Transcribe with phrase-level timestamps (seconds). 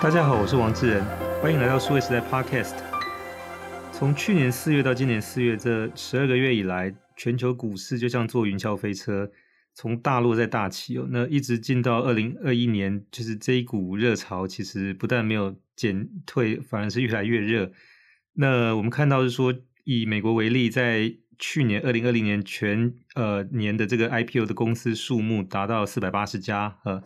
[0.00, 1.04] 大家好，我是王志仁，
[1.40, 2.74] 欢迎来到数位时代 Podcast。
[3.92, 9.30] 从去年四月到今年四月这十二个月以来，全球股市就像坐云霄飞车，
[9.74, 11.06] 从大落再大起哦。
[11.08, 17.70] 那一直进到二零二一年，就是这一股热潮，其实不但没有减退，反而是越来越热。
[18.34, 19.54] 那我们看到是说，
[19.84, 27.02] 以美国为例，在去年二零二零年全呃年的这个 IPO 的公司数目达到四百八十家，呃，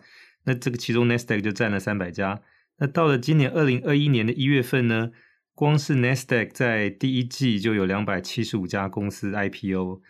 [0.47, 2.41] 那这个其中 Nasdaq 就占了三百家。
[2.79, 5.11] 那到了今年二零二一年的一月份呢，
[5.55, 10.01] 光是 Nasdaq 在第一季就有两百七十五家公司 IPO。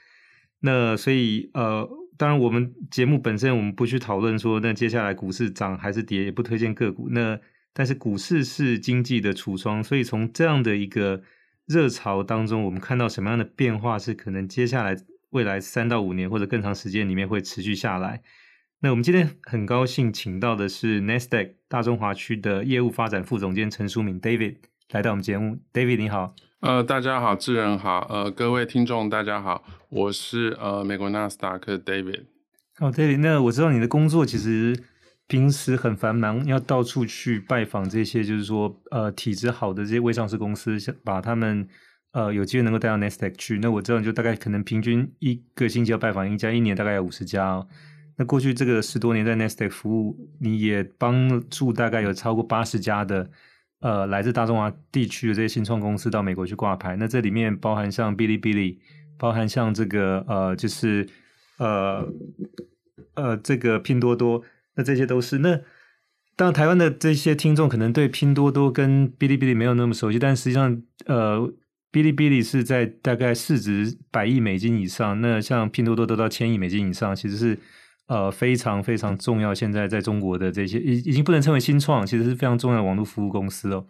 [0.60, 7.08] 那所以呃，当然我们节目本身我们不去讨论说那接下来股市涨还是跌，也不推荐个股。
[7.10, 7.38] 那
[7.72, 11.22] 但是股市是经济的橱窗，所以从这样的一个
[11.66, 14.96] 热潮当中，我们看到什么样的变化是可能接下来
[15.30, 18.22] 未来三到五年或者更长时间里面会持续下来。
[18.80, 24.56] 那我们今天很高兴请到的是 Nasdaq 大中华区的业务发展副总监陈书敏 David
[24.90, 25.58] 来到我们节目。
[25.72, 32.24] David 你好，呃，大家好，智仁好，呃，各位听众大家好，我是呃美国纳斯达克 David。
[32.78, 34.78] 好，David，那我知道你的工作其实
[35.26, 41.66] 平时很繁忙，要到处去拜访这些，就是说呃体质好的这些未上市公司，把他们
[42.12, 43.58] 呃有机会能够带到 Nasdaq 去。
[43.58, 47.66] 那我知道就大概可能平均一个星期要拜访一家，一年大概有五十家哦。
[48.18, 53.28] 那过去这个十多年在 Nasdaq 服务，你也帮助大概有超过八十家的
[53.80, 56.96] 呃来自大中华地区的这些新创公司到美国去挂牌。
[56.96, 58.80] 那这里面包含像哔哩哔哩，
[59.18, 61.06] 包含像这个呃就是
[61.58, 62.10] 呃
[63.16, 64.42] 呃这个拼多多，
[64.76, 65.36] 那这些都是。
[65.40, 65.60] 那
[66.36, 71.40] 当台湾的这些听众可能对拼多多跟哔哩哔哩没有那么熟悉，但实际上呃
[71.92, 77.58] 哔哩哔哩是在大概市值百亿美金以上，那像拼多多都到千亿美金以上，其实是。
[78.08, 79.52] 呃，非常非常重要。
[79.52, 83.86] 现在在中国的这些已已经不能称为新创，其实是非常重要的网络服务公司哦。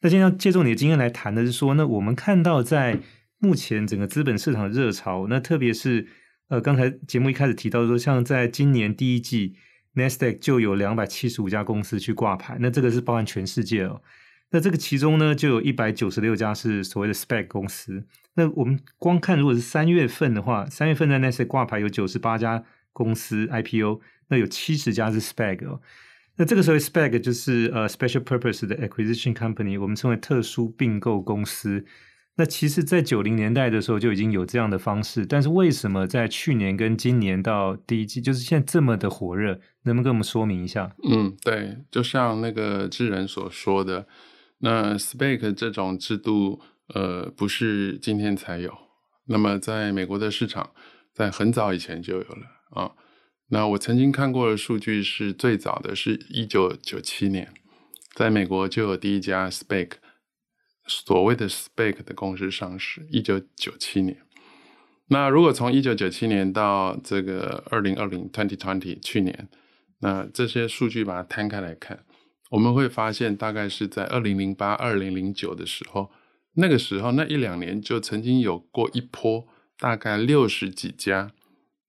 [0.00, 3.00] 那今天要借助你的经验来谈的是说，那我们看到在
[3.38, 6.06] 目前整个资本市场的热潮，那特别是
[6.48, 9.54] 呃，刚才节目一开始提到说，像在今年第一季
[9.94, 14.00] ，Nasdaq 就有两百七十五家公司去挂牌，那这个是包含全世界哦。
[14.50, 18.06] 那这个其中呢，就有一百九十六家是所谓的 SPAC 公司。
[18.36, 22.64] 那我们光看如果是三月份的话，三月份在 Nasdaq 挂牌有九十八家。
[22.94, 25.82] 公司 IPO，那有七十家是 SPAC 哦。
[26.36, 31.84] 那这个时候 SPAC 就是呃 Special Purpose 的 Acquisition Company，我们称为特殊并购公司。
[32.36, 39.60] 那其实，在九零年代的时候就已经有这样的方式，但是为什么在去年跟今年到第一季，就是现在这么的火热？
[39.84, 40.96] 能不能跟我们说明一下？
[41.08, 44.08] 嗯，对，就像那个智人所说的，
[44.58, 48.72] 那 SPAC 这种制度，呃，不是今天才有。
[49.26, 50.70] 那么在美国的市场，
[51.12, 52.38] 在很早以前就有了。
[52.74, 52.92] 啊，
[53.48, 57.52] 那我曾经看过的数据是最早的是一九九七年，
[58.14, 59.92] 在美国就有第一家 SPAC，
[60.86, 64.18] 所谓的 SPAC 的公司上市，一九九七年。
[65.08, 69.48] 那如果从一九九七年到这个二零二零 twenty twenty 去年，
[70.00, 72.04] 那这些数据把它摊开来看，
[72.50, 76.10] 我们会发现大概是在二零零八、二零零九的时候，
[76.54, 79.46] 那个时候那一两年就曾经有过一波，
[79.78, 81.30] 大概六十几家。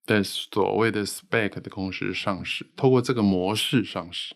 [0.06, 4.36] 的所谓的 spec 的公司上市，透过这个模式上市，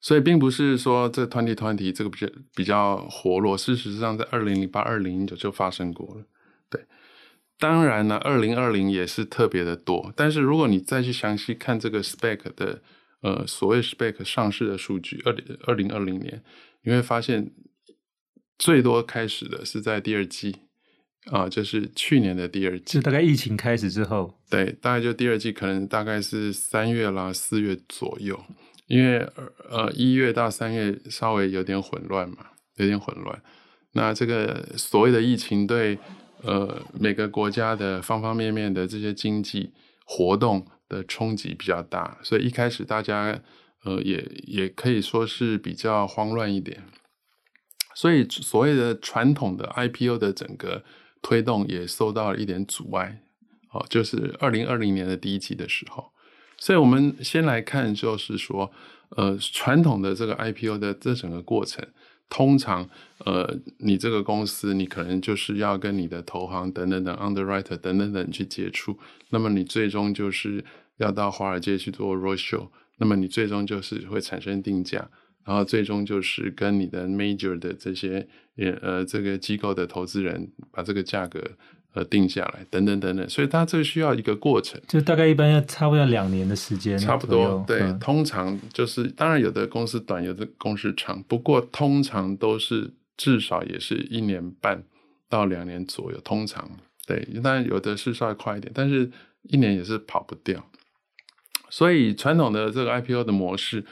[0.00, 6.24] 所以并不是说这 twenty twenty 这个比较比较活络，事实上在二零零八、二零零九就发生过了。
[6.68, 6.84] 对，
[7.58, 10.12] 当然呢，二零二零也是特别的多。
[10.14, 12.82] 但是如果你再去详细看这个 spec 的
[13.22, 16.44] 呃所谓 spec 上市的数据，二零二零二零年，
[16.82, 17.50] 你会发现
[18.58, 20.67] 最多开始的是在第二季。
[21.30, 28.38] 啊，就是去年的第二季，就大概疫情开始之后，对，大概就第二季，可能大概是三月啦、四月左右，
[28.86, 29.18] 因为
[29.70, 32.38] 呃一月到三月稍微有点混乱嘛，
[32.76, 33.42] 有点混乱。
[33.92, 35.98] 那这个所谓的疫情对
[36.42, 39.72] 呃每个国家的方方面面的这些经济
[40.04, 43.38] 活动的冲击比较大，所以一开始大家
[43.84, 46.84] 呃也也可以说是比较慌乱一点。
[47.94, 50.84] 所以所谓的传统的 IPO 的整个
[51.22, 53.22] 推动也受到了一点阻碍，
[53.70, 56.12] 哦，就是二零二零年的第一季的时候，
[56.56, 58.70] 所以我们先来看，就是说，
[59.10, 61.86] 呃，传统的这个 IPO 的这整个过程，
[62.28, 62.88] 通常，
[63.24, 68.98] 呃，你这个公司，你可能就是要跟你的投行等等等 underwriter 等等等去接触，
[69.30, 70.64] 那么你最终就是
[70.98, 72.68] 要到华尔街去做 roadshow，
[72.98, 75.10] 那么你最终就是会产生定价。
[75.44, 78.28] 然后最终就是跟你的 major 的这些
[78.82, 81.42] 呃这个机构的投资人把这个价格
[81.94, 94.82] 呃定下来，等等等等，所以它这个需要一个过程，就大概一般要差不多要两年的时间，差不多对，嗯、通常就是当然有的公司短，有的公司长，不过通常都是至少也是一年半
[95.28, 96.70] 到两年左右，通常
[97.06, 99.10] 对，当然有的是稍微快一点，但是
[99.42, 100.64] 一年也是跑不掉。
[101.70, 103.84] 所以传统的这个 IPO 的模式，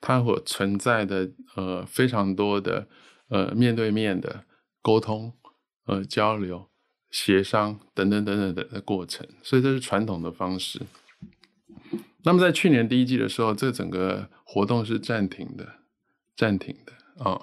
[0.00, 2.86] 它会存在的呃非常多的
[3.28, 4.44] 呃面对面的
[4.82, 5.32] 沟通、
[5.86, 6.68] 呃交流、
[7.10, 10.82] 协商等等等等的的过程，所以这是传统的方式。
[12.24, 15.80] 那么在去年第一季的时候，这整个活动是暂停的，
[16.36, 16.92] 暂停的
[17.22, 17.40] 啊、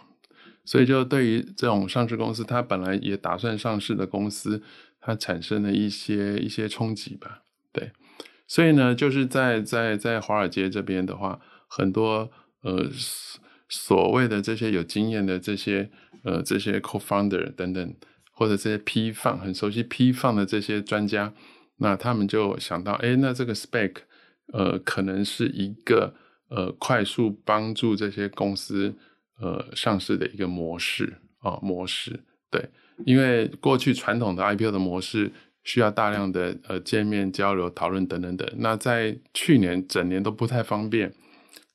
[0.65, 4.63] 所以就对于这种上市公司，它本来也打算上市的公司，
[4.99, 7.91] 它产生了一些一些冲击吧，对。
[8.47, 12.29] 所以呢，就是在在在华尔街这边的话，很多
[12.63, 12.89] 呃
[13.71, 15.89] 所谓的这些有经验的这些
[16.23, 17.95] 呃这些 co-founder 等等，
[18.33, 21.33] 或者这些 PE fund 很熟悉 PE fund 的这些专家，
[21.77, 23.93] 那他们就想到，哎，那这个 SPAC
[24.53, 26.13] 呃可能是一个
[26.49, 28.93] 呃快速帮助这些公司
[29.39, 32.19] 呃上市的一个模式啊、模式，
[32.51, 32.69] 对，
[33.05, 35.31] 因为过去传统的 IPO 的模式。
[35.63, 41.13] 需要大量的呃见面交流讨论等等等，那在去年整年都不太方便，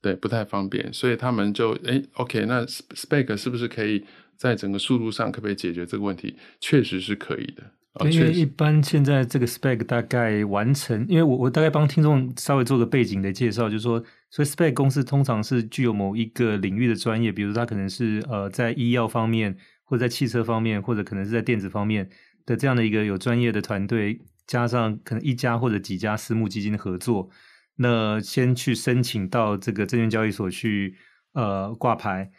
[0.07, 4.05] 对，不太方便，所以他们就哎，OK，那 Spec 是不是可以
[4.37, 6.37] 在整个速度上可不可以解决这个问题？
[6.61, 7.65] 确实是可以的。
[7.99, 14.01] 对，因为一般现在这个 Spec 大概完成，因为我我大概帮听众稍微做个背景的介绍，就是说，
[14.31, 22.09] 所以 Spec 公司通常是具有某一个领域的专业，比如说它可能是呃在医药方面，或者在汽车方面，或者可能是在电子方面。
[22.47, 27.29] 的这样的一个有专业的团队，加上可能一家或者几家私募基金的合作，
[27.77, 30.97] 那先去申请到这个证券交易所去
[31.33, 32.31] 呃挂牌。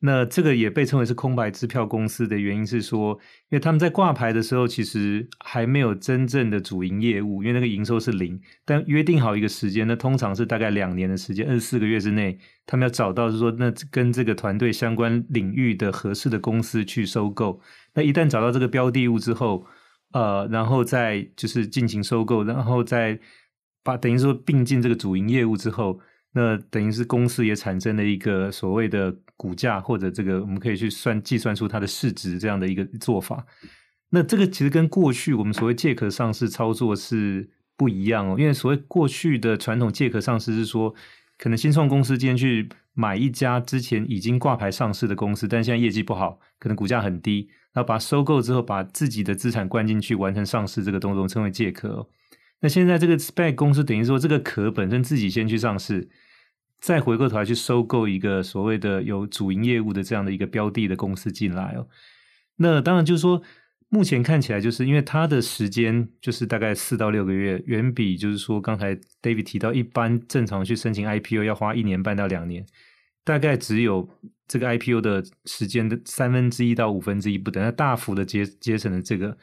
[0.00, 3.18] 那这个也被称为是空白支票公司的原因是说，
[3.48, 8.38] 因为他们在挂牌的时候其实还没有真正的主营业务，因为那个营收是零。
[8.66, 17.58] 但约定好一个时间，那通常是大概两年的时间，二十四个月之内，他们要找到是说那跟这个团队相关领域的合适的公司去收购。
[17.94, 19.64] 那一旦找到这个标的物之后，
[20.12, 23.18] 呃，然后再就是进行收购，然后再
[23.84, 26.00] 把等于说并进这个主营业务之后，
[26.32, 33.46] 那等于是公司也产生了一个所谓的股价或者这个我们可以去算计算出它的市值这样的一个做法。
[34.10, 40.94] 那这个其实跟过去我们所谓借壳上市操作是不一样哦，因为所谓过去的传统借壳上市是说，
[41.36, 47.48] 可能新创公司今天去买一家之前已经挂牌上市的公司，但现在业绩不好，可能股价很低。
[47.72, 52.08] 然后把收购之后，把自己的资产灌进去，完成上市这个动作，称为借壳。
[52.64, 56.08] 那现在这个 SPAC 公司等于说，这个壳本身自己先去上市，
[56.80, 61.86] 再回过头来去收购一个所谓的有主营业务的这样的一个标的的公司进来哦。
[62.56, 63.42] 那当然就是说，
[63.90, 72.64] 目前看起来就是因为它的时间就是大概四到六个月，远比就是说刚才 David 提到，一般正常去申请 IPO 要花一年半到两年。
[73.24, 74.08] 大概只有
[74.48, 79.36] 这个 IPO 的时间的三分之一到五分之一不等，它大幅的节节省了这个。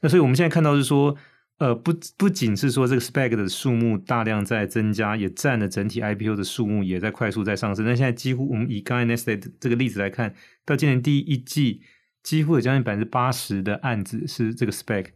[0.00, 1.16] 那所以我们现在看到是说，
[1.58, 7.84] 呃，不不仅是说这个 spec 的数目大量在增加，也占了整体 IPO 的数目也在快速在上升。
[7.84, 10.34] 那现在几乎我们以刚才 Nextech 这个例子来看，
[10.64, 11.82] 到今年第一季，
[12.22, 15.06] 几乎有将近百分之八十的案子是这个 spec，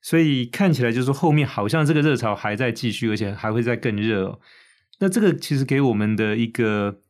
[0.00, 4.40] 所以看起来就是说后面好像这个热潮还在继续，而且还会再更热哦。
[5.00, 7.00] 那这个其实给我们的一个。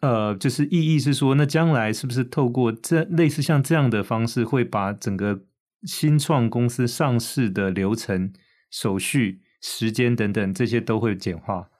[0.00, 5.42] 呃，就是意义是说，那将来是不是透过这类似像这样的方式，会把整个
[5.86, 8.32] 新创公司上市的流程、
[8.70, 11.70] 手续、时间等等这些都会简化？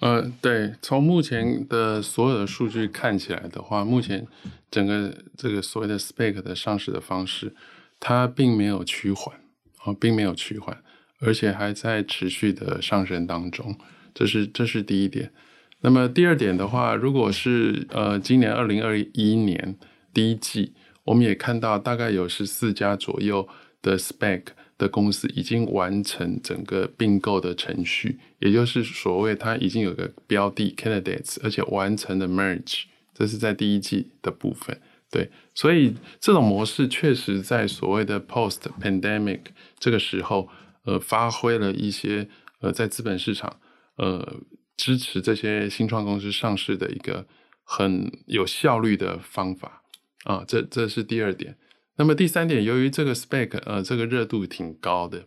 [0.00, 4.26] 呃，对，从目前的所有的数据看起来的话，目前
[4.68, 7.54] 整个这个所谓的 SPAC 的上市的方式，
[8.00, 9.36] 它并没有趋缓
[9.84, 10.82] 啊，并没有趋缓，
[11.20, 13.78] 而且还在持续的上升当中，
[14.12, 15.30] 这是这是第一点。
[15.82, 19.76] 那么第二点的话，如果是呃今年二零二一年
[20.12, 23.48] 第一季，我们也看到大概有十四家左右
[23.80, 24.44] 的 SPAC
[24.78, 34.80] 的公司已经完成整个并购的程序，也就是所谓它已经有个标的 candidates，而且完成了 merge，这是在第一季的部分。
[35.10, 39.40] 对，所以这种模式确实在所谓的 post pandemic
[39.78, 40.48] 这个时候，
[40.84, 42.28] 呃，发挥了一些
[42.60, 43.58] 呃在资本市场
[43.96, 44.40] 呃。
[44.74, 47.26] 支持这些新创公司上市的一个
[47.62, 49.81] 很有效率的方法
[50.24, 51.56] 啊，这这是第二点。
[51.96, 55.24] 那么第三点，由于这个 SPAC 呃这个热度挺高的，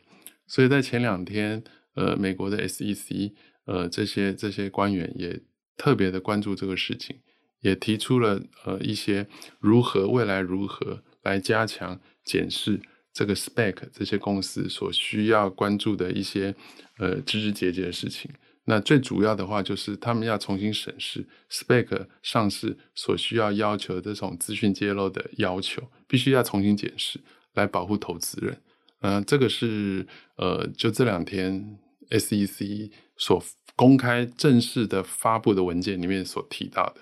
[0.47, 1.63] 所以在前两天
[1.95, 3.33] 呃美国的 SEC
[3.65, 5.41] 呃这些这些官员也
[5.77, 7.17] 特别的关注这个事情，
[7.61, 9.27] 也提出了呃一些
[9.59, 12.79] 如何未来如何来加强检视
[13.13, 16.55] 这个 SPAC 这些公司所需要关注的一些
[16.97, 18.31] 呃枝枝节节的事情。
[18.67, 27.19] 那最主要的话就是他们要重新审视 SPAC 上市所需要要求的这种资讯揭露的要求，必须要重新检视，
[27.53, 28.57] 来保护投资人。
[29.01, 30.07] 嗯、呃，这个是
[30.37, 31.77] 呃，就这两天
[32.09, 33.43] SEC 所
[33.75, 37.01] 公开正式的发布的文件里面所提到的。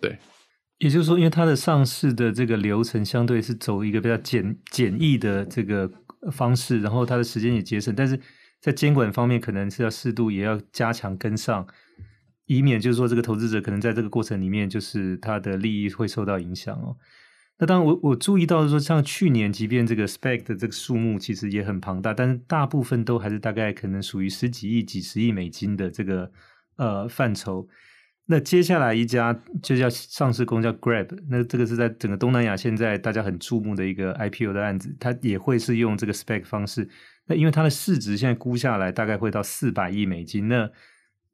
[0.00, 0.18] 对，
[0.78, 5.88] 也就是说，因为它的上市的这个流程相对是走一个比较简简易的这个
[6.32, 8.18] 方式，然后它的时间也节省，但是。
[8.64, 11.66] 在监管方面，可能是要适度，也要加强跟上，
[12.46, 16.96] 以免就是说这个投资者可能在这个过程里面，就是他的利益会受到影响哦。
[17.58, 26.32] 那当然我，我注意到说，像去年，即便这个 spec 的这个数目其实也很庞大，但是大部分都还是大概可能属于十几亿、几十亿美金的这个
[26.76, 27.68] 呃范畴。
[28.24, 36.88] 那接下来一家就叫上市公司叫 Grab，那这个是在整个东南亚现在大家很注目的一个 IPO 的案子，它也会是用这个 spec 方式。
[37.26, 40.70] 那因为它的市值现在估下来大概会到四百亿美金，那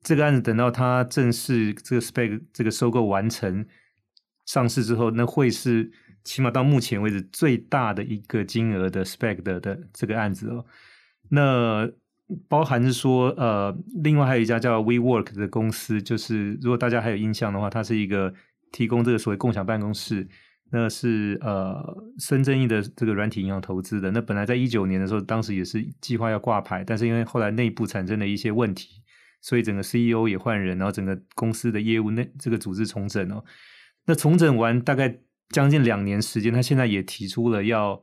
[0.03, 3.67] 这个案子等到它正式这个 spec 这个收购完成
[4.47, 5.91] 上市之后，那会是
[6.25, 10.65] 起码到目前为止最大的一个金额的 spec 的的这个案子哦。
[11.29, 11.91] 那
[12.49, 18.33] 包含是说，呃，另外还有一家叫 WeWork 的公司，就是如果大家还有印象的话，它是一个
[18.71, 20.29] 提供这个所谓共享办公室。
[20.73, 21.83] 那是呃
[22.19, 24.09] 孙正义的这个软体银行投资的。
[24.13, 29.03] 那本来在一九年的时候，当时也是计划要挂牌，但是因为后来内部产生了一些问题，
[29.41, 33.45] 所以整个 CEO 也换人，然后整个公司的业务那这个组织重整哦。
[34.07, 38.01] 那重整完大概将近两年时间，他现在也提出了要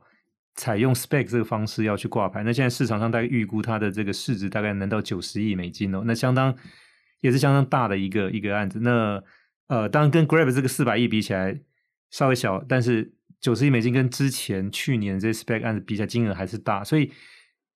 [0.54, 2.42] 采用 SPAC 这个方式要去挂牌。
[2.42, 6.54] 那现在市场上大概预估它的这个市值大概能到九十亿美金哦，那相当
[7.22, 8.80] 也是相当大的一个一个案子。
[8.80, 9.22] 那
[9.68, 11.58] 呃，当然跟 Grab 这个四百亿比起来。
[12.10, 17.12] 稍微小，但是九十亿美金跟之前去年这 SPAC 案子比起来，金额还是大，所以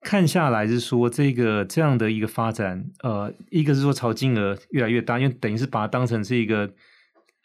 [0.01, 6.73] 看下来是说这个这样的一个发展，呃，一个是说朝金额越来越大，因为等于是把它当成是一个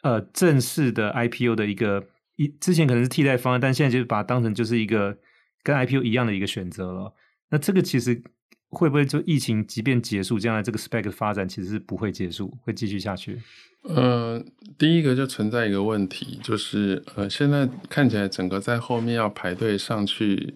[0.02, 5.18] 呃正式的 IPO 的一个一之前可能是替代方案，但现在就是把它当成就是一个
[5.62, 7.14] 跟 IPO 一样的一个选择了。
[7.50, 8.24] 那这个其实
[8.70, 13.42] 会不会就疫情即便结束，将来这个 SPAC 的发展其实是不会结束，会继续下去？
[13.84, 14.44] 呃，
[14.78, 20.54] 第一个就存在一个问题，就是呃，现在看起来整个在后面要排队上去，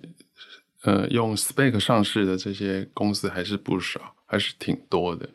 [0.83, 5.29] 呃，用 SPAC 上市的这些公司还是不少，还是挺多的。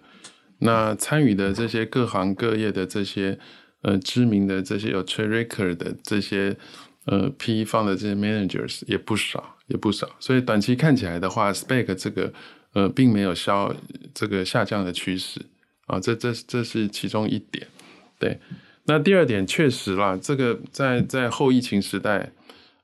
[0.58, 3.38] 那参与的这些各行各业的这些
[3.82, 6.54] 呃知名的这些有 track record 的这些
[7.06, 10.08] 呃 PE fund 的这些 managers 也不少，也不少。
[10.18, 12.32] 所以短期看起来的话，SPAC 这个
[12.76, 13.74] 呃并没有消
[14.12, 15.40] 这个下降的趋势
[15.86, 17.66] 啊，这这这是其中一点。
[18.18, 18.38] 对，
[18.84, 22.32] 那第二点确实啦，这个在在后疫情时代，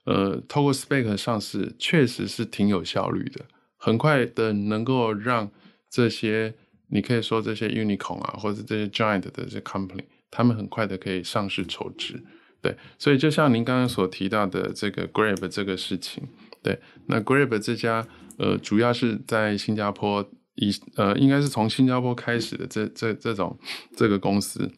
[0.04, 3.44] 呃，透过 SPAC 上市确实是挺有效率的，
[3.76, 5.50] 很快的能够让
[5.90, 6.54] 这些
[6.88, 12.18] 你可以说这些 unicorn 啊，或者这些 giant 的这些 company，他们很快的可以上市筹资。
[12.62, 16.22] 对，所以就像您刚刚所提到的这个 Grab 这个事情，
[16.62, 18.07] 对，那 Grab 这家
[18.38, 23.59] 呃，主要是在新加坡以呃，应该是从新加坡开始的这这这种
[23.97, 24.71] 这个公司。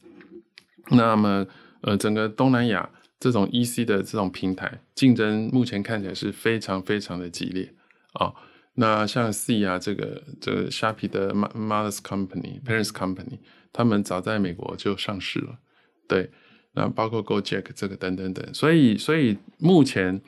[0.91, 1.47] 那么，
[1.83, 2.88] 呃，整个东南亚
[3.19, 7.73] 这种 EC 的这种平台竞争，目前看起来是非常非常的激烈
[8.12, 8.35] 啊、哦。
[8.75, 13.38] 那像 C 啊，这个这个虾皮的 Mother's Company、Parents Company，
[13.73, 15.59] 他们早在美国就上市了。
[16.07, 16.31] 对，
[16.73, 18.53] 那包括 Gojek 这个等等等。
[18.53, 20.21] 所以，所以目前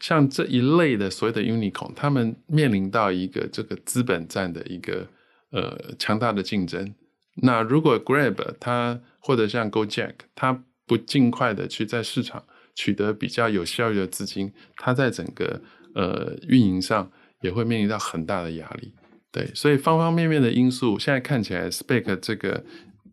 [0.00, 5.06] 像这一类的所谓的 Unicorn，他们面临到一个这个资本战的一个
[5.50, 6.94] 呃强大的竞争。
[7.36, 12.44] 那如果 Grab 它或者像 GoJack 它不尽快的去在市场
[12.74, 15.62] 取得比较有效率的资金，它在整个
[15.94, 18.92] 呃运营上也会面临到很大的压力。
[19.30, 22.62] 对，所以方方面面的因素，现在看起来 SPAC 这个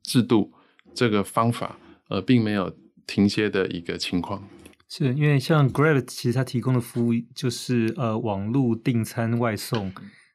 [0.04, 0.52] 制度
[0.94, 1.78] 这个方法
[2.10, 2.76] 呃并没有
[3.08, 4.46] 停歇的一个情况。
[4.90, 9.94] 是因为像 Grab 其实它提供的服务就是呃网络订餐外送，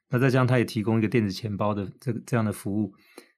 [0.09, 2.93] 那再加上它也提供一个电子钱包的这个这样的服务。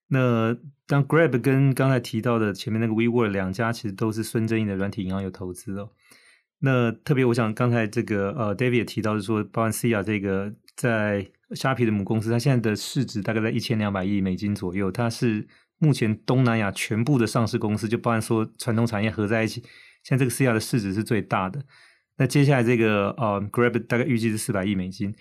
[0.10, 0.56] 那
[0.86, 5.90] 当 Grab 跟刚才提到的前面那个 WeWork 两家，其实都是孙正义的软体银行有投资哦。
[6.60, 15.48] 那特别我想刚才这个呃 David 也提到是说，包含 Sia 这个在虾皮的母公司，它现在的市值大概在一千两百亿美金左右，它是
[15.78, 19.64] 目前东南亚全部的上市公司，就包含说传统产业合在一起，
[20.08, 21.62] 现在这个 C R 的市值是最大的。
[22.16, 25.14] 那接下来这个呃 Grab 大概预计是四百亿美金。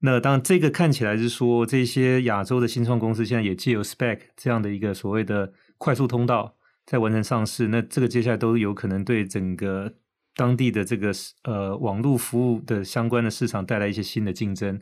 [0.00, 7.68] 那当然，这个看起来是说，这些亚洲的新创公司现在也借由 Spec 这样的一个所谓的快速通道在完成上市。
[7.68, 9.94] 那这个接下来都有可能对整个
[10.34, 11.10] 当地的这个
[11.44, 14.78] 呃网络服务的相关的市场带来一些新的竞争。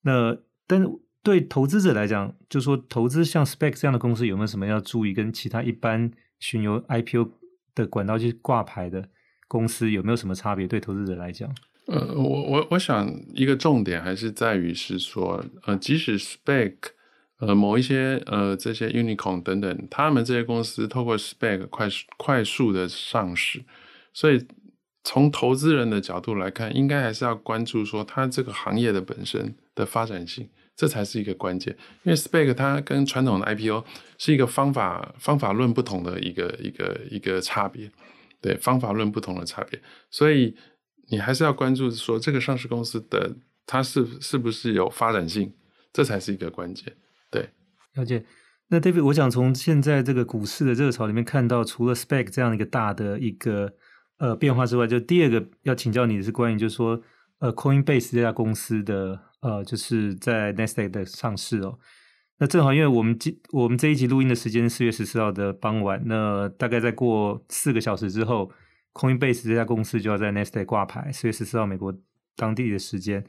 [0.00, 0.34] 那
[0.66, 0.82] 但
[1.22, 5.12] 对投资者来讲，就说投资像 Spec 这样的公司有没有什么要注意？
[5.12, 6.10] 跟其他一般
[6.40, 7.30] 巡游 IPO
[7.74, 9.08] 的管道去挂牌的
[9.48, 10.66] 公司有没有什么差别？
[10.66, 11.48] 对投资者来讲，
[11.86, 16.74] 呃，我我我想一个重点还是在于是说，呃，即使 SPAC。
[17.38, 23.64] 呃，某一些呃，这些 unicorn 等等，他们这些公司透过 SPAC 快速快速的上市，
[24.12, 24.46] 所以
[25.02, 31.76] 从投资人的角度来看，应该还是要关注说它这个行业的本身的发展性，这才是一个关键。
[32.02, 33.84] 因为 SPAC 它跟传统的 IPO
[34.18, 37.90] 是一个方法方法论不同的一个一个一个差别，
[38.40, 40.56] 对，方法论不同的差别，所以
[41.08, 43.36] 你还是要关注说这个上市公司的
[43.66, 45.52] 它是是不是有发展性，
[45.92, 46.94] 这才是一个关键。
[47.30, 47.50] 对，
[47.94, 48.24] 了解。
[48.68, 53.74] 那 David，我想从现在这个股市的热潮里面看到，除了 SPAC 这样一个大的一个
[54.16, 57.02] 呃变化之外，就第二个要请教你的是关于，就是说
[57.42, 61.76] 呃 Coinbase 这家公司的呃，就是在 Nasdaq 的上市哦。
[62.38, 68.52] 那正好，因为我们今我们这一集录音的时间是四月十四号的傍晚，那大概再过四个小时之后
[68.94, 71.92] ，Coinbase 这家公司就要在 Nasdaq 挂牌，四月十四号美国
[72.36, 73.24] 当地的时间。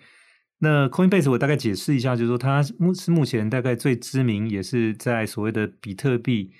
[0.60, 6.51] 那 Coinbase 我大概解释一下，就是说它目是目前大概最知名，也是在所谓的比特币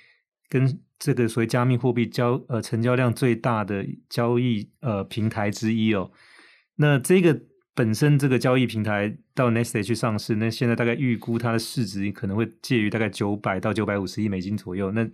[0.48, 6.10] 跟这个所谓加密货币交呃成交量最大的交易呃平台之一哦。
[6.76, 7.40] 那这个
[7.74, 14.90] 本身这个交易平台到 Nasdaq 去上市，那现在大概预估它的市值可能会介于大概九百到九百五十亿美金左右。
[14.92, 15.08] 那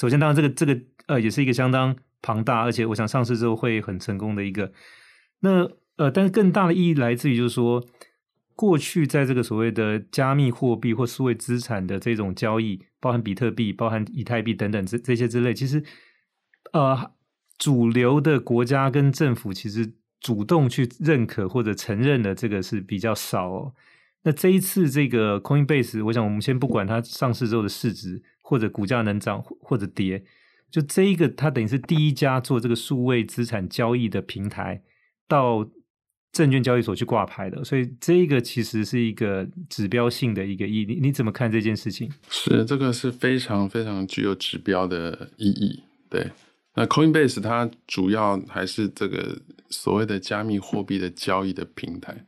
[0.00, 4.72] 首先当然这个这个呃也是一个相当庞大，而且我想上市之后会很成功的一个。
[5.40, 7.84] 那呃但是更大的意义来自于就是说。
[8.58, 15.84] 过去在这个所谓的加密货币或数位资产的这种交易，包含比特币、包含以太币等等这这些之类，其实
[16.72, 17.12] 呃，
[17.58, 19.92] 主流的国家跟政府其实
[20.26, 23.72] 主动去认可或者承认的这个是比较少哦。
[24.24, 30.24] 那这一次这个 Coinbase，我想我们先不管它上市之后的市值或者股价能涨或者跌，
[30.70, 34.82] 就这一个它等于是第一家做这个数位资产交易的平台
[35.28, 35.68] 到。
[36.32, 40.84] 证券交易所去挂牌的，所以这个其实是一个指标性的一个意义。
[40.84, 42.12] 你你怎么看这件事情？
[42.28, 45.80] 是这个是非常非常具有指标的意义。
[46.10, 46.30] 对，
[46.76, 52.24] 那 Coinbase 它主要还是这个所谓的加密货币的交易的平台。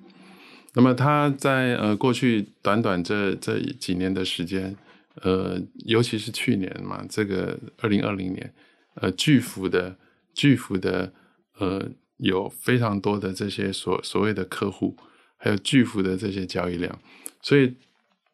[0.75, 4.75] 那么它在呃过去短短这这几年的时间，
[5.23, 8.53] 呃，尤其是去年嘛，这个二零二零年，
[8.95, 9.97] 呃，巨幅的
[10.35, 11.13] 巨幅的
[11.59, 11.89] 呃。
[12.21, 14.97] 有非常多的这些所所谓的客户，
[15.37, 16.99] 还有巨幅的这些交易量，
[17.41, 17.77] 所以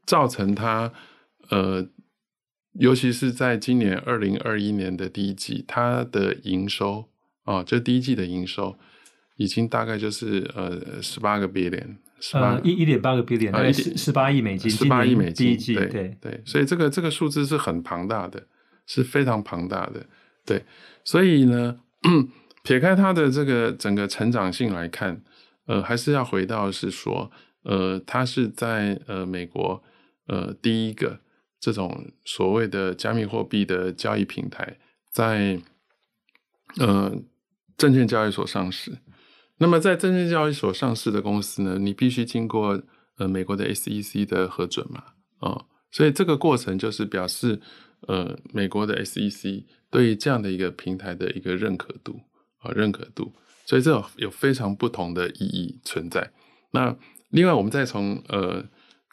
[0.07, 0.91] 造成它
[1.51, 1.87] 呃，
[2.75, 7.09] 尤其是在今年二零二一年的第一季，它的营收
[7.45, 8.77] 啊，这、哦、第一季的营收
[9.37, 18.47] 已经大概就是呃十八个 billion，十八一一点八个 billion，大概十十八亿美金，十八亿美金，第一季对对对，所以这个这个数字是很庞大的，
[18.87, 20.07] 是非常庞大的，
[20.45, 20.63] 对，
[21.05, 21.81] 所以呢。
[22.65, 25.21] 撇开它的这个整个成长性来看，
[25.67, 27.31] 呃，还是要回到是说，
[27.63, 29.83] 呃，它是在呃美国
[30.29, 31.21] 呃第一个
[31.65, 34.77] 这种所谓的加密货币的交易平台，
[35.11, 35.59] 在
[36.79, 37.11] 呃
[37.79, 38.99] 证券交易所上市。
[39.57, 42.83] 那么在证券交易所上市的公司呢，你必须经过
[43.17, 45.03] 呃美国的 SEC 的核准嘛，
[45.39, 47.59] 啊、所以这个过程就是表示
[48.09, 52.21] 呃美国的 SEC 对于这样的一个平台的一个认可度。
[52.59, 53.31] 啊，认可度，
[53.67, 56.33] 所以这有非常不同的意义存在。
[56.71, 56.97] 那
[57.29, 58.65] 另外，我们再从呃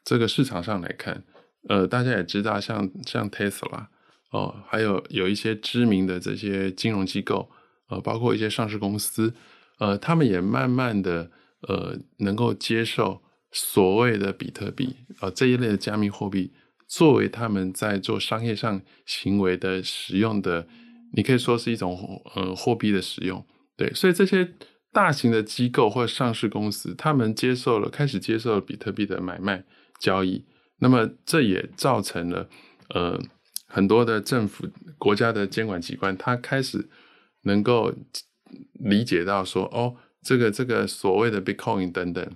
[0.06, 1.22] 这个市场上来看，
[1.70, 3.88] 呃，大家也知道像，像 Tesla
[4.32, 7.50] 哦，还有有一些知名的这些金融机构，
[7.90, 9.34] 呃，包括一些上市公司，
[9.80, 11.30] 呃，他们也慢慢的
[11.68, 13.22] 呃能够接受
[13.52, 16.52] 所谓的比特币啊、呃、这一类的加密货币
[16.88, 20.68] 作为他们在做商业上行为的使用的。
[21.14, 23.46] 你可以说是一种呃货币的使用，
[23.76, 24.54] 对，所以这些
[24.94, 29.66] 大型的机构或上市公司，他们接受了，开始接受比特币的买卖
[30.00, 30.46] 交易，
[30.82, 32.50] 那么这也造成了
[32.90, 33.22] 呃
[33.68, 34.68] 很多的政府
[34.98, 36.90] 国家的监管机关，他开始
[37.44, 37.94] 能够
[38.74, 42.36] 理解到说，哦，这个这个所谓的 Bitcoin 等等，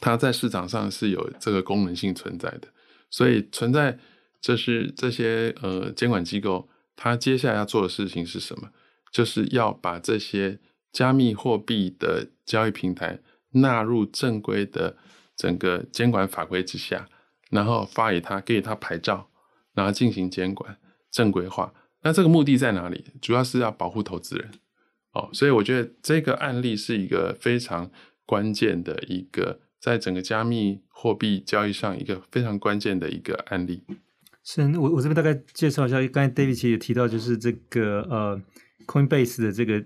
[0.00, 2.68] 它在市场上是有这个功能性存在的，
[3.10, 3.98] 所以存在
[4.40, 6.68] 这是这些呃监管机构。
[7.00, 8.70] 它接下来要做的事情是什么？
[9.10, 10.58] 就是要把这些
[10.92, 13.20] 加密货币的交易平台
[13.52, 14.96] 纳入正规的
[15.36, 17.08] 整个监管法规之下，
[17.50, 19.28] 然后发给他，给他牌照，
[19.74, 20.76] 然后进行监管
[21.10, 21.72] 正规化。
[22.02, 23.04] 那这个目的在哪里？
[23.20, 24.50] 主要是要保护投资人
[25.12, 27.90] 哦，所以我觉得这个案例是一个非常
[28.24, 33.82] 关键的一个，在整个加密货币交易上一个非常关键的一个案例。
[34.44, 38.40] 是，我我这边大概介绍一下，刚才 David 其实也提到，就是这个呃
[38.86, 39.84] Coinbase 的这个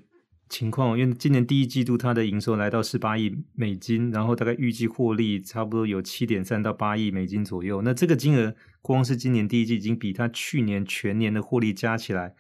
[0.53, 7.81] 情况，因为今年第一季度它的营收来到十八亿美金，然后大概预计获利差不多有七点三到八亿美金左右。
[7.83, 12.35] 那这个金额光是今年第一季已经比它去年全年的获利加起来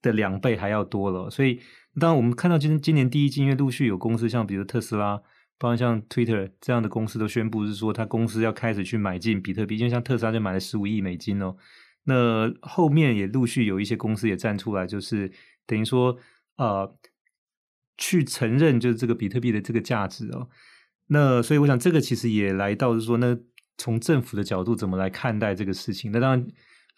[0.00, 1.60] 的两倍还要多了，所以。
[1.98, 5.16] 当然，我们看到今今年第一季，因为陆续有公司，像比如特斯拉，
[5.56, 11.56] 包括像 Twitter 这样的公司都宣布是说，他公司要开始去买进比特币，因为像特斯拉就买了十五亿美金哦。
[12.04, 15.32] 那后面也陆续有一些公司也站出来，就是
[15.66, 16.18] 等于说，
[16.58, 16.94] 呃，
[17.98, 20.48] 去承认就是这个比特币的这个价值哦。
[21.08, 23.38] 那所以我想，这个其实也来到是说，那
[23.78, 26.10] 从政府的角度怎么来看待这个事情？
[26.12, 26.46] 那当然，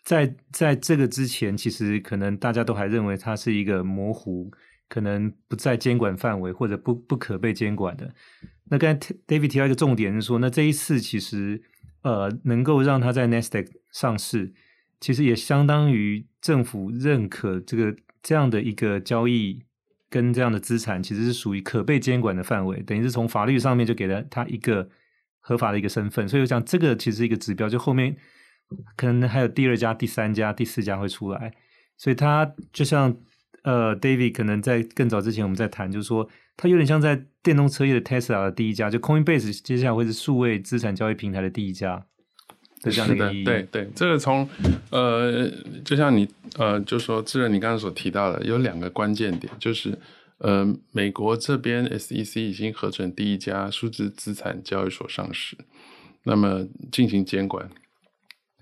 [0.05, 4.51] 在在这个之前，其实可能大家都还认为它是一个模糊。
[4.91, 8.11] 可能不在监管范围，或者不不可被监管的。
[8.71, 11.61] 那刚才 David 提到一个重点是说，那这一次其实
[12.01, 14.55] 呃能够让它在 Nasdaq 上市，
[14.99, 19.61] 其实也相当于政府认可这个这样的一个交易
[20.11, 24.89] 跟这样的资产，其实是属于可被监管的范围，等于是从法律上面就给了它一个
[25.41, 26.29] 合法的一个身份。
[26.29, 28.17] 所以我想这个其实一个指标，就后面
[28.97, 31.53] 可能还有第二家、第三家、第四家会出来，
[31.97, 33.17] 所以它就像。
[33.65, 42.07] 呃，David 可能在更早之前我们在谈，就是说它有点像在电动车业的 Tesla 的第一家，就 Coinbase 接下来会是数位资产交易平台的第一家
[42.83, 43.45] 的这样的一个意义。
[43.45, 44.49] 对对，这个从
[44.91, 45.51] 呃，
[45.85, 49.99] 就像你呃，就说志仁你刚刚所提到的，有两个关键点，就是
[50.39, 55.57] 呃，美国这边 SEC 已经核准第一家数字资产交易所上市，
[56.25, 57.69] 那么进行监管。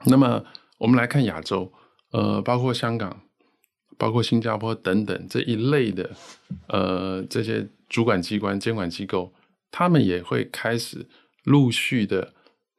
[0.05, 0.45] 那么
[0.79, 1.73] 我们来看亚洲，
[2.13, 3.23] 呃，包括香港。
[3.99, 6.11] 包括新加坡等等这一类的，
[6.69, 9.33] 呃，这些主管机关、监管机构，
[9.71, 11.07] 他们也会开始
[11.45, 12.35] 陆续的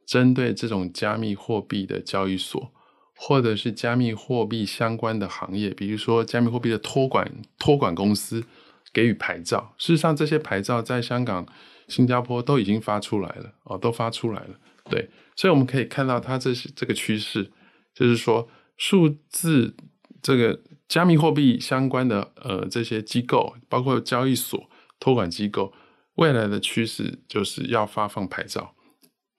[0.07, 2.71] 针对这种加密货币的交易所，
[3.15, 8.43] 或者是加密货币相关的行业，比如说加密货币的托管托管公司
[8.91, 9.75] 给予牌照。
[9.77, 11.45] 事实上，这些牌照在香港、
[11.87, 14.55] 新加坡都已经发出来了，哦，都发出来了。
[14.89, 17.51] 对，所以我们可以看到，它这是这个趋势，
[17.93, 19.75] 就是说数字
[20.23, 20.59] 这个。
[20.87, 24.69] 加密货币相关的呃这些机构，包括交易所、
[25.01, 25.73] 托管机构，
[26.15, 28.73] 未来的趋势就是要发放牌照，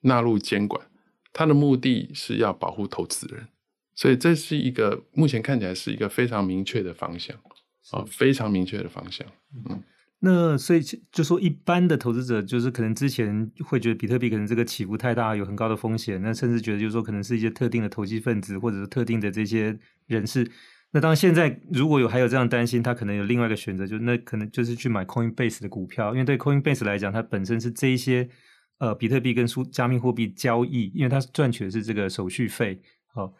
[0.02, 0.86] 纳入监管。
[1.32, 3.46] 它的目的是要保护投资人，
[3.94, 7.36] 所以这是一个目前看起来是一个非常明确的方向
[7.92, 9.26] 啊，非常明确的方向。
[9.68, 9.82] 嗯，
[10.20, 10.80] 那所以
[11.12, 20.50] 就说一般的投资者，就是可能之前会觉得比特币可能这个起伏太大，有很高的风险，那甚至觉得就是说可能是一些特定的投机分子，或者是特定的这些人士。
[20.90, 28.28] 那当然，现在如果有还有这样担心，他可能有另外一个选择，就那可能就是去买 Coinbase 的股票，因为对 Coinbase 来讲，它本身是这一些
[28.78, 32.80] 呃比特币跟数加密货币交易，因为它赚取的是这个手续费。
[33.06, 33.32] 好，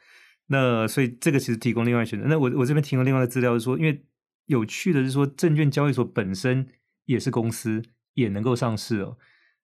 [0.46, 2.26] 那所以这个其实提供另外选择。
[2.26, 4.04] 那我我这边提供另外的资料是说，因为
[4.46, 6.68] 有趣的是说，证券交易所本身
[7.06, 7.82] 也是公司，
[8.14, 9.18] 也能够上市哦。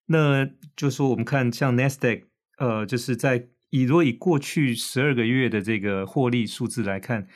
[0.07, 2.25] 那就说我们看像 Nasdaq，
[2.59, 7.29] 呃，就是在以如果以过去十二个月的这个获利数字来看。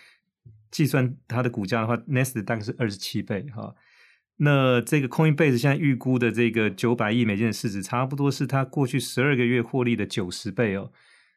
[0.71, 3.75] 计算它的股价的话，Nasdaq 大概是二十七倍哈。
[4.39, 10.91] 那这个 Coinbase 现在预估的这个九百亿美金的市值，差不多是它过去十二个月获利的九十倍哦。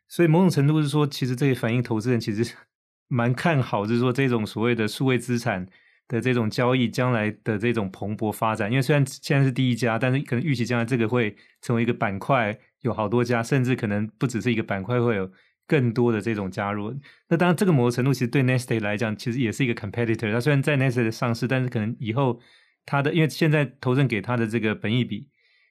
[0.08, 2.54] 所以某种程度是说，其实这也反映投资人其实
[3.08, 5.68] 蛮看好，就是说这种所谓的数位资产
[6.08, 8.70] 的这种交易将来的这种蓬勃发展。
[8.70, 15.32] 因为虽然现在是第一家，但是可能预期将来这个会成为一个板块，有好多家，甚至可能不只是一个板块会有。
[15.68, 16.94] 更多的这种加入，
[17.30, 20.30] 那当然这个某种程度其实对 n e s t a 来讲，其实也是一个 competitor。
[20.30, 22.38] 它虽然在 Nasdaq 上市，但是可能以后
[22.86, 25.28] 它的，因为现在投资人给它的这个本益比，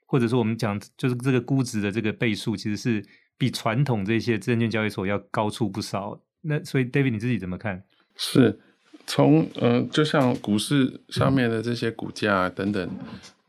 [0.07, 3.05] 或者说我们讲就是这个估值的这个倍数，其实是
[3.37, 6.21] 比传统这些证券交易所要高出不少。
[6.43, 7.85] 那所以 David 你自己怎么看？
[8.17, 8.59] 是
[9.07, 12.91] 从、呃，就像股市上面的这些股价等等，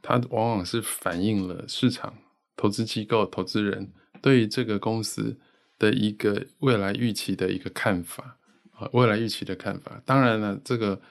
[0.02, 2.14] 它往往是反映了市场
[2.56, 5.40] 投资机构、投资人对于这个公司。
[5.82, 8.38] 的一个未来预期的一个看法
[8.76, 10.00] 啊，未来预期的看法。
[10.06, 11.02] 当然了，这个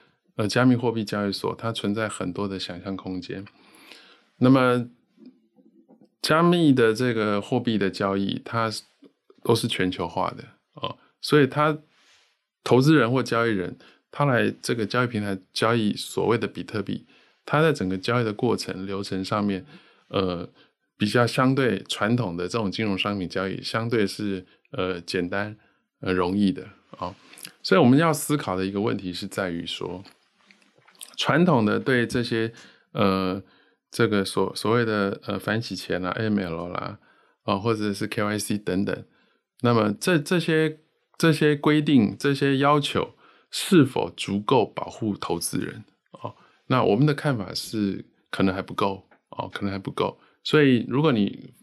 [0.41, 3.45] 呃，加密货币交易所它存在很多的想象空间。
[4.37, 4.89] 那么，
[6.19, 8.71] 加密的这个货币的交易，它
[9.43, 11.77] 都是全球化的啊，所以它
[12.63, 13.77] 投资人或交易人，
[14.09, 17.05] 他来这个交易平台交易所谓的比特币，
[17.45, 19.63] 它在整个交易的过程流程上面，
[20.07, 20.49] 呃，
[20.97, 24.43] 比较相对传统的这种金融商品交易，相对是。
[24.73, 25.57] 呃，简单
[25.99, 27.15] 呃容易的啊，哦，
[27.61, 30.01] 所以我们要思考的一个问题是在于说，
[31.21, 32.51] 传统的对这些
[32.93, 33.43] 呃
[33.91, 36.97] 这个所所谓的呃反洗钱啦、AML 啦
[37.43, 39.05] 啊、或者是 KYC 等等，
[39.61, 40.79] 那么这这些
[41.19, 43.13] 这些规定、这些要求
[43.51, 45.85] 是否足够保护投资人、
[46.23, 46.33] 哦？
[46.65, 50.19] 那我们的看法是可能还不够哦，可能还不够。
[50.43, 51.53] 所以如果你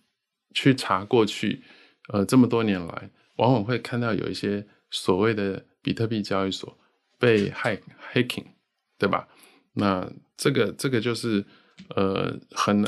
[0.54, 1.64] 去查过去
[2.12, 6.78] 呃这么多年来，往往会看到有一些所谓的比特币交易所
[7.18, 7.80] 被骇
[8.12, 8.46] hacking，
[8.98, 9.26] 对吧？
[9.74, 11.44] 那这个这个就是
[11.94, 12.86] 呃很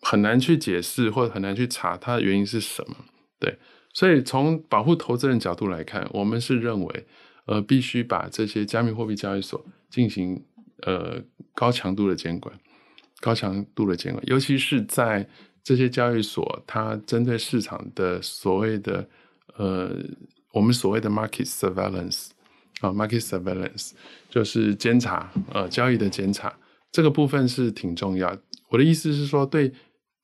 [0.00, 2.96] 很难去解释或者很难去查它的原因是什么，
[3.38, 3.58] 对。
[3.92, 7.06] 所以从保护投资人角度来看，我们是认为
[7.46, 10.44] 呃必须把这些加密货币交易所进行
[10.82, 11.20] 呃
[11.54, 12.56] 高强度的监管，
[13.20, 15.28] 高强度的监管，尤其是在
[15.64, 19.08] 这些交易所它针对市场的所谓的
[19.56, 19.90] 呃
[20.52, 22.28] 我们所谓的 market surveillance。
[22.80, 23.90] 啊，market surveillance
[24.28, 26.54] 就是监察，呃，交易的监察，
[26.92, 28.36] 这个部分是挺重要。
[28.70, 29.72] 我的意思是说，对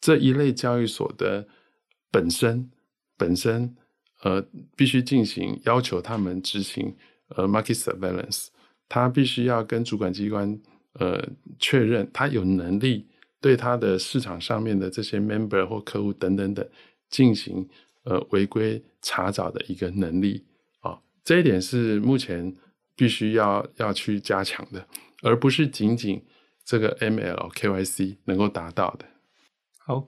[0.00, 1.46] 这一类交易所的
[2.10, 2.70] 本身
[3.16, 3.74] 本身，
[4.22, 4.44] 呃，
[4.76, 6.94] 必须进行要求他们执行，
[7.28, 8.48] 呃，market surveillance，
[8.88, 10.60] 他必须要跟主管机关，
[10.94, 11.26] 呃，
[11.58, 13.06] 确认他有能力
[13.40, 16.66] 对他的市场上面的这些 member 或客户等等等
[17.08, 17.66] 进行，
[18.04, 20.44] 呃，违规查找的一个能力
[20.80, 20.98] 啊。
[21.24, 22.54] 这一点是目前
[22.96, 24.86] 必须要要去加强的，
[25.22, 26.24] 而不是仅仅
[26.64, 29.06] 这个 ML KYC 能够达到的。
[29.78, 30.06] 好，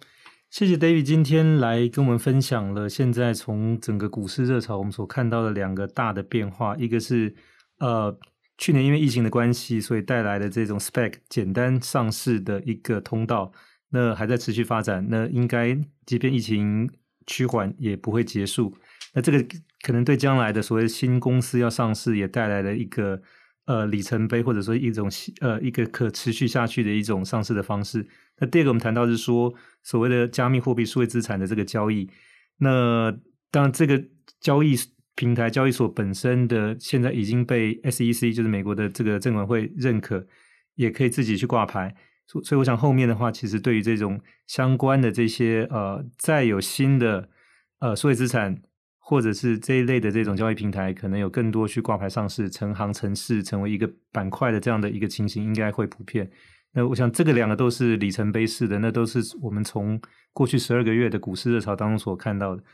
[0.51, 7.35] 谢谢 David 今天来跟我们分享了现在从整个股市热潮我们所看到的两个大的变化，一个是
[7.79, 8.19] 呃
[8.57, 13.53] 去年因为疫情的关系，所以带来的这种 spec 简单上市的一个通道，
[13.91, 16.91] 那还在持续发展，那应该即便疫情
[17.27, 18.73] 趋缓也不会结束。
[19.17, 19.43] 那这个
[19.81, 23.23] 可能对将来的所谓新公司要上市也带来了一个
[23.65, 28.07] 呃里程碑，或者说一种呃一个可持续下去的一种上市的方式。
[28.39, 32.11] 那第二个我们谈到是说所谓的加密货币数位资产的这个交易。
[32.59, 33.11] 那
[33.51, 34.05] 当然这个
[34.39, 34.77] 交易
[35.15, 40.27] 平台交易所本身的现在已经被 SEC 就是美国的这个证管会认可，
[40.75, 41.95] 也可以自己去挂牌。
[42.27, 47.31] 所所以我想后面的话，其实对于这种相关的这些呃再有新的
[47.79, 48.61] 呃数位资产。
[49.09, 56.29] 或者是这一类的这种交易平台，可能有更多去挂牌上市、成行成市，成为一个板块的这样的一个情形，应该会普遍。
[56.73, 60.01] 那我想，这个两个都是里程碑式的，那都是我们从
[60.33, 62.65] 过去十二个月的股市热潮当中所看到的。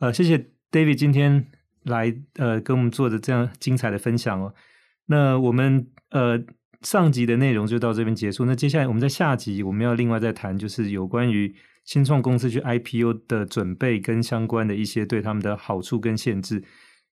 [0.00, 0.36] 呃，谢谢
[0.70, 1.46] David 今天
[1.84, 4.54] 来呃跟我们做的这样精彩的分享哦。
[5.06, 6.38] 那我们呃
[6.82, 8.44] 上集的内容就到这边结束。
[8.44, 11.54] 那接下来我们在下集我们要另外再谈，就是有关于。
[11.84, 16.62] 新创公司去 IPO 的准备跟相关的一些对他们的好处跟限制，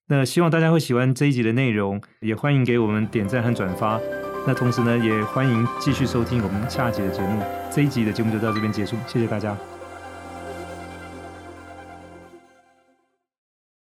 [0.09, 4.01] 那希望大家会喜欢这一集的内容，也欢迎给我们点赞和转发。
[4.47, 7.43] 那同时呢，也欢迎继续收听我们下集的节目。
[7.71, 9.80] 这一集的节目就到这边结束，谢谢大家。